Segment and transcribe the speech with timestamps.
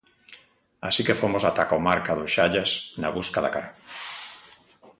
[0.87, 3.69] Así que fomos ata a comarca do Xallas, na busca da cara.